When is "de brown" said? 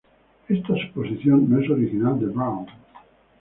2.19-2.65